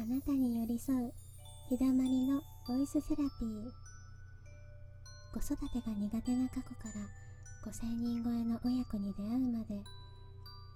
[0.00, 1.12] あなたに寄り添う
[1.68, 3.68] 日だまりのボイスセラピー。
[5.28, 7.04] 子育てが苦手な過去から
[7.68, 9.76] 5000人超えの親子に出会うまで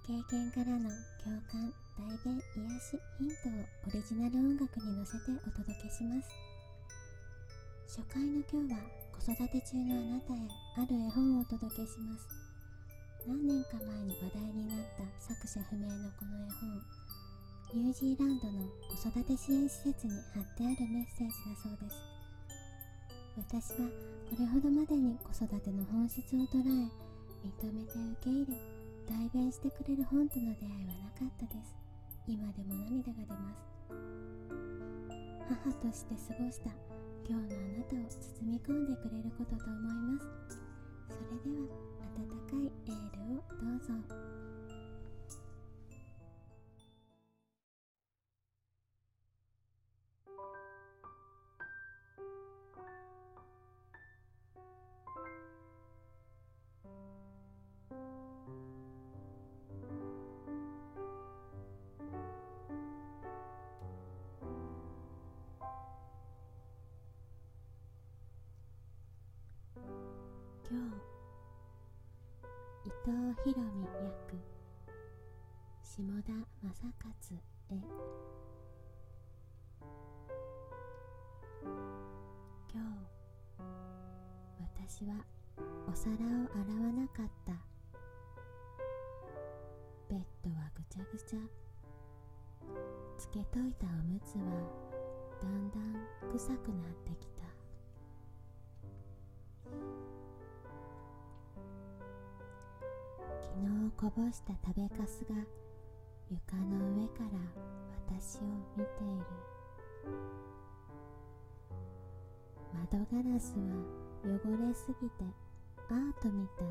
[0.04, 0.92] 経験からの
[1.24, 6.28] 共感代弁癒しヒントをオリジナル音楽に乗せてお届けします。
[7.88, 8.78] 初回の今日は
[9.08, 10.36] 子育て中のあなたへ
[10.76, 12.28] ある絵本をお届けします。
[13.26, 17.03] 何年か前に話題になった作者不明のこの絵本。
[17.74, 21.98] ニュージーランドの子育て支援施設に貼ってあるメッセージだそうです。
[23.34, 23.90] 私は
[24.30, 26.86] これほどまでに子育ての本質を捉え
[27.42, 28.54] 認めて受け入れ
[29.10, 31.74] 代弁してくれる本との出会いはなかったです。
[32.28, 33.66] 今でも涙が出ます。
[35.50, 36.70] 母として過ごした
[37.26, 40.62] 今日のあなたを包み込んでくれることと思います。
[41.10, 41.66] それでは
[42.22, 44.43] 温かいエールをどうぞ。
[72.86, 74.36] 伊藤博美役。
[75.82, 77.72] 下田正勝へ。
[82.70, 83.00] 今日
[84.60, 85.14] 私は
[85.90, 87.52] お皿を洗わなかった。
[90.10, 91.38] ベッドはぐちゃぐちゃ。
[93.16, 94.42] つけといたおむつは
[95.40, 95.80] だんだん
[96.32, 97.33] 臭くなってきた。
[103.64, 105.34] 昨日こぼした食べかすが
[106.30, 107.40] 床の上から
[108.06, 108.42] 私を
[108.76, 109.24] 見ている。
[112.74, 113.62] 窓ガラスは
[114.22, 114.28] 汚
[114.68, 115.24] れすぎて
[115.88, 116.66] アートみたい。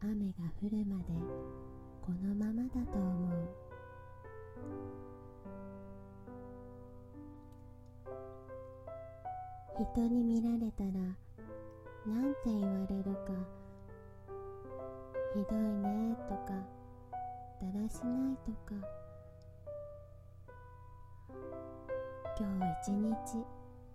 [0.00, 1.12] 雨が降るまで
[2.00, 3.38] このままだと思う。
[9.94, 10.90] 人に見られたら
[12.06, 13.55] なんて言われるか
[15.36, 16.54] ひどいねとか
[17.60, 18.72] だらしないとか。
[22.38, 23.44] 今日一日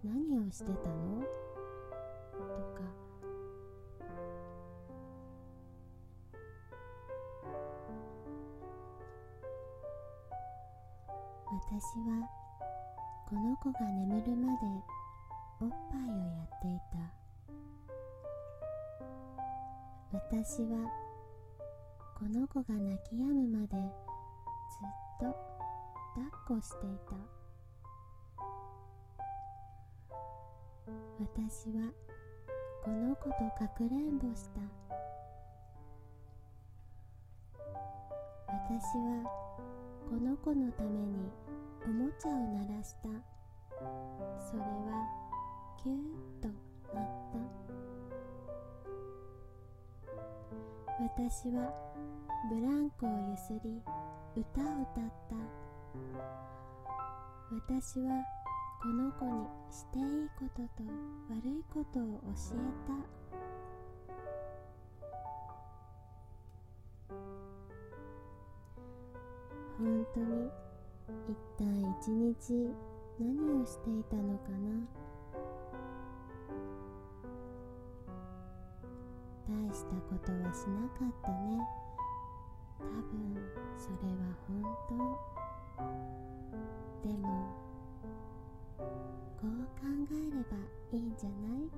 [0.03, 0.75] 何をしてたの？
[1.21, 2.85] とか。
[11.49, 12.29] 私は
[13.27, 14.67] この子が眠るまで
[15.59, 16.99] おっぱいをやっていた。
[20.13, 21.00] 私は
[22.21, 23.81] この子が泣き止むまでずっ
[25.19, 25.25] と
[26.13, 27.15] 抱っこしていた。
[31.19, 31.91] 私は
[32.85, 34.61] この子とかくれんぼした。
[38.47, 39.25] 私は
[40.07, 41.31] この子のために
[41.85, 43.09] おもちゃを鳴らした。
[44.39, 45.07] それは
[45.81, 46.49] キューッと
[46.93, 47.39] 鳴った。
[51.01, 51.73] 私は
[52.49, 53.81] ブランコをゆすり
[54.35, 55.35] 歌を歌った。
[57.51, 58.23] 私は
[58.81, 59.31] この子に
[59.69, 60.05] していい
[60.39, 60.83] ことと
[61.29, 62.57] 悪いことを教え
[62.87, 63.21] た。
[69.77, 70.49] 本当に
[71.27, 71.65] 一体
[71.99, 72.73] 一日
[73.19, 74.57] 何をしていたのかな。
[79.47, 81.80] 大したことはしなかったね。
[82.81, 83.37] 多分
[83.77, 84.49] それは本
[84.89, 84.91] 当。
[87.07, 87.25] でも
[89.37, 89.47] こう
[89.79, 90.55] 考えれば
[90.91, 91.69] いいんじゃない？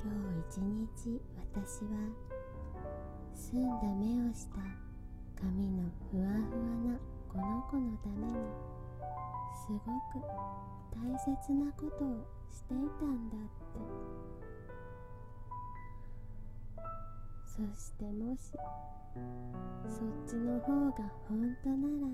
[0.00, 1.20] 今日一日
[1.54, 1.90] 私は
[3.34, 4.56] 澄んだ目をした
[5.40, 6.34] 髪のふわふわ
[6.92, 8.32] なこの子のために
[9.66, 10.24] すごく
[11.00, 14.18] 大切なことをしていたんだって。
[17.46, 18.40] そしてもし
[19.88, 22.12] そっちの方が本当なら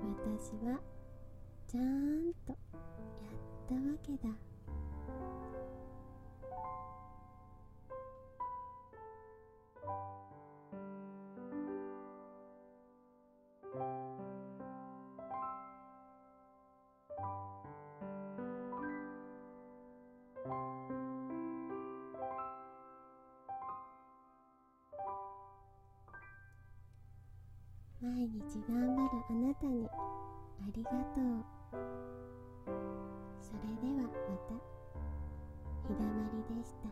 [0.00, 0.78] 私は
[1.66, 2.58] ちゃんとやっ
[3.68, 4.45] たわけだ。
[28.02, 29.90] 毎日頑張るあなたにあ
[30.74, 31.44] りがとう。
[33.40, 34.76] それではまた。
[35.88, 36.85] 日だまりでした。